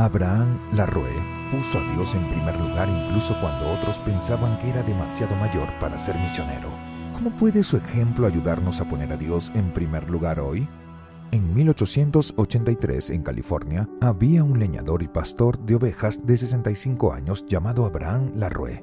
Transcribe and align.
Abraham 0.00 0.58
Larroe 0.72 1.12
puso 1.50 1.78
a 1.78 1.92
Dios 1.92 2.14
en 2.14 2.26
primer 2.30 2.58
lugar 2.58 2.88
incluso 2.88 3.38
cuando 3.38 3.70
otros 3.70 3.98
pensaban 3.98 4.58
que 4.58 4.70
era 4.70 4.82
demasiado 4.82 5.36
mayor 5.36 5.68
para 5.78 5.98
ser 5.98 6.16
misionero. 6.18 6.70
¿Cómo 7.12 7.28
puede 7.36 7.62
su 7.62 7.76
ejemplo 7.76 8.26
ayudarnos 8.26 8.80
a 8.80 8.88
poner 8.88 9.12
a 9.12 9.18
Dios 9.18 9.52
en 9.54 9.74
primer 9.74 10.08
lugar 10.08 10.40
hoy? 10.40 10.66
En 11.32 11.52
1883, 11.52 13.10
en 13.10 13.22
California, 13.22 13.86
había 14.00 14.42
un 14.42 14.58
leñador 14.58 15.02
y 15.02 15.08
pastor 15.08 15.58
de 15.58 15.74
ovejas 15.74 16.26
de 16.26 16.38
65 16.38 17.12
años 17.12 17.44
llamado 17.46 17.84
Abraham 17.84 18.32
Larroe. 18.36 18.82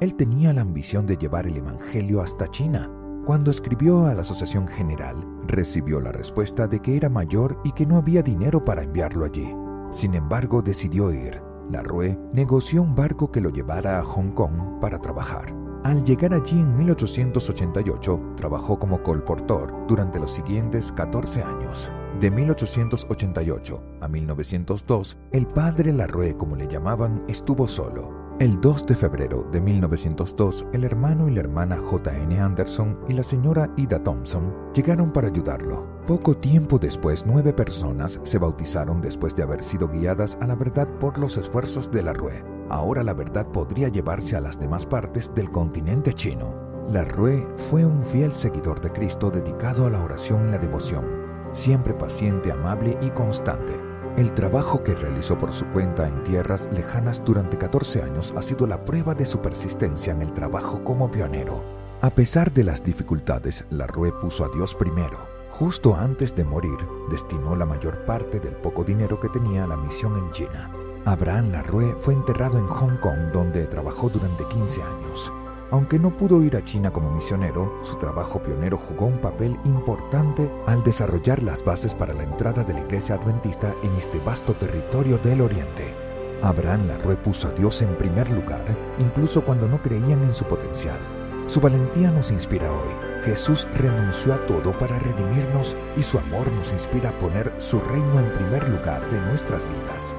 Él 0.00 0.16
tenía 0.16 0.52
la 0.52 0.62
ambición 0.62 1.06
de 1.06 1.16
llevar 1.16 1.46
el 1.46 1.56
Evangelio 1.56 2.20
hasta 2.20 2.48
China. 2.48 2.90
Cuando 3.24 3.52
escribió 3.52 4.06
a 4.06 4.14
la 4.14 4.22
Asociación 4.22 4.66
General, 4.66 5.24
recibió 5.46 6.00
la 6.00 6.10
respuesta 6.10 6.66
de 6.66 6.80
que 6.80 6.96
era 6.96 7.08
mayor 7.08 7.60
y 7.62 7.70
que 7.70 7.86
no 7.86 7.96
había 7.96 8.22
dinero 8.22 8.64
para 8.64 8.82
enviarlo 8.82 9.24
allí. 9.24 9.54
Sin 9.90 10.14
embargo, 10.14 10.62
decidió 10.62 11.12
ir. 11.12 11.42
Larroe 11.70 12.18
negoció 12.32 12.82
un 12.82 12.94
barco 12.94 13.30
que 13.30 13.40
lo 13.40 13.50
llevara 13.50 13.98
a 13.98 14.04
Hong 14.04 14.30
Kong 14.30 14.80
para 14.80 15.00
trabajar. 15.00 15.54
Al 15.84 16.02
llegar 16.04 16.34
allí 16.34 16.58
en 16.58 16.76
1888, 16.76 18.34
trabajó 18.36 18.78
como 18.78 19.02
colportor 19.02 19.86
durante 19.86 20.18
los 20.18 20.32
siguientes 20.32 20.92
14 20.92 21.42
años. 21.42 21.90
De 22.20 22.30
1888 22.30 23.82
a 24.00 24.08
1902, 24.08 25.18
el 25.32 25.46
padre 25.46 25.92
Larroe, 25.92 26.36
como 26.36 26.56
le 26.56 26.66
llamaban, 26.66 27.24
estuvo 27.28 27.68
solo. 27.68 28.17
El 28.40 28.60
2 28.60 28.86
de 28.86 28.94
febrero 28.94 29.48
de 29.50 29.60
1902, 29.60 30.66
el 30.72 30.84
hermano 30.84 31.28
y 31.28 31.34
la 31.34 31.40
hermana 31.40 31.76
J.N. 31.76 32.38
Anderson 32.38 32.96
y 33.08 33.14
la 33.14 33.24
señora 33.24 33.68
Ida 33.76 33.98
Thompson 34.04 34.54
llegaron 34.72 35.12
para 35.12 35.26
ayudarlo. 35.26 35.84
Poco 36.06 36.36
tiempo 36.36 36.78
después, 36.78 37.24
nueve 37.26 37.52
personas 37.52 38.20
se 38.22 38.38
bautizaron 38.38 39.00
después 39.00 39.34
de 39.34 39.42
haber 39.42 39.64
sido 39.64 39.88
guiadas 39.88 40.38
a 40.40 40.46
la 40.46 40.54
verdad 40.54 40.86
por 41.00 41.18
los 41.18 41.36
esfuerzos 41.36 41.90
de 41.90 42.04
Larroe. 42.04 42.44
Ahora 42.68 43.02
la 43.02 43.12
verdad 43.12 43.50
podría 43.50 43.88
llevarse 43.88 44.36
a 44.36 44.40
las 44.40 44.60
demás 44.60 44.86
partes 44.86 45.34
del 45.34 45.50
continente 45.50 46.12
chino. 46.12 46.54
Larroe 46.88 47.44
fue 47.56 47.84
un 47.84 48.04
fiel 48.04 48.30
seguidor 48.30 48.80
de 48.80 48.92
Cristo 48.92 49.32
dedicado 49.32 49.84
a 49.84 49.90
la 49.90 50.00
oración 50.00 50.46
y 50.46 50.52
la 50.52 50.58
devoción, 50.58 51.04
siempre 51.52 51.92
paciente, 51.92 52.52
amable 52.52 52.96
y 53.02 53.10
constante. 53.10 53.87
El 54.18 54.32
trabajo 54.32 54.82
que 54.82 54.96
realizó 54.96 55.38
por 55.38 55.52
su 55.52 55.64
cuenta 55.66 56.08
en 56.08 56.24
tierras 56.24 56.68
lejanas 56.72 57.22
durante 57.24 57.56
14 57.56 58.02
años 58.02 58.34
ha 58.36 58.42
sido 58.42 58.66
la 58.66 58.84
prueba 58.84 59.14
de 59.14 59.24
su 59.24 59.38
persistencia 59.38 60.12
en 60.12 60.22
el 60.22 60.32
trabajo 60.32 60.82
como 60.82 61.08
pionero. 61.08 61.62
A 62.00 62.10
pesar 62.10 62.52
de 62.52 62.64
las 62.64 62.82
dificultades, 62.82 63.64
Larroe 63.70 64.10
puso 64.10 64.44
a 64.44 64.48
Dios 64.48 64.74
primero. 64.74 65.20
Justo 65.52 65.94
antes 65.94 66.34
de 66.34 66.44
morir, 66.44 66.78
destinó 67.08 67.54
la 67.54 67.64
mayor 67.64 68.04
parte 68.06 68.40
del 68.40 68.56
poco 68.56 68.82
dinero 68.82 69.20
que 69.20 69.28
tenía 69.28 69.62
a 69.62 69.68
la 69.68 69.76
misión 69.76 70.16
en 70.18 70.32
China. 70.32 70.68
Abraham 71.04 71.52
Larroe 71.52 71.94
fue 72.00 72.14
enterrado 72.14 72.58
en 72.58 72.66
Hong 72.66 72.96
Kong 72.96 73.30
donde 73.32 73.66
trabajó 73.66 74.08
durante 74.08 74.44
15 74.48 74.82
años. 74.82 75.32
Aunque 75.70 75.98
no 75.98 76.16
pudo 76.16 76.42
ir 76.42 76.56
a 76.56 76.64
China 76.64 76.90
como 76.90 77.10
misionero, 77.10 77.80
su 77.82 77.96
trabajo 77.96 78.40
pionero 78.40 78.78
jugó 78.78 79.06
un 79.06 79.20
papel 79.20 79.54
importante 79.66 80.50
al 80.66 80.82
desarrollar 80.82 81.42
las 81.42 81.62
bases 81.62 81.94
para 81.94 82.14
la 82.14 82.22
entrada 82.22 82.64
de 82.64 82.72
la 82.72 82.80
iglesia 82.80 83.16
adventista 83.16 83.74
en 83.82 83.94
este 83.96 84.18
vasto 84.18 84.54
territorio 84.54 85.18
del 85.18 85.42
Oriente. 85.42 85.94
Abraham 86.42 86.86
Larroe 86.86 87.16
puso 87.16 87.48
a 87.48 87.50
Dios 87.50 87.82
en 87.82 87.98
primer 87.98 88.30
lugar, 88.30 88.64
incluso 88.98 89.44
cuando 89.44 89.68
no 89.68 89.82
creían 89.82 90.22
en 90.22 90.34
su 90.34 90.44
potencial. 90.44 90.98
Su 91.46 91.60
valentía 91.60 92.10
nos 92.10 92.30
inspira 92.30 92.70
hoy. 92.70 92.94
Jesús 93.24 93.66
renunció 93.74 94.34
a 94.34 94.46
todo 94.46 94.72
para 94.78 94.98
redimirnos 94.98 95.76
y 95.96 96.02
su 96.02 96.18
amor 96.18 96.50
nos 96.52 96.72
inspira 96.72 97.10
a 97.10 97.18
poner 97.18 97.52
su 97.58 97.80
reino 97.80 98.20
en 98.20 98.32
primer 98.32 98.66
lugar 98.68 99.10
de 99.10 99.20
nuestras 99.20 99.66
vidas. 99.66 100.14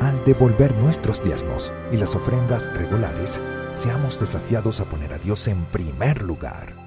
Al 0.00 0.22
devolver 0.24 0.76
nuestros 0.76 1.22
diezmos 1.22 1.72
y 1.90 1.96
las 1.96 2.14
ofrendas 2.14 2.70
regulares, 2.74 3.40
seamos 3.76 4.18
desafiados 4.18 4.80
a 4.80 4.86
poner 4.86 5.12
a 5.12 5.18
Dios 5.18 5.46
en 5.48 5.66
primer 5.66 6.22
lugar. 6.22 6.85